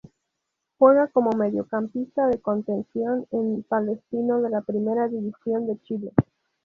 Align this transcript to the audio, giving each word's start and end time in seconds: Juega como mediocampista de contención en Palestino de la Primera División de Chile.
Juega 0.79 1.09
como 1.09 1.29
mediocampista 1.37 2.25
de 2.25 2.41
contención 2.41 3.27
en 3.29 3.61
Palestino 3.61 4.41
de 4.41 4.49
la 4.49 4.61
Primera 4.61 5.07
División 5.07 5.67
de 5.67 5.79
Chile. 5.83 6.11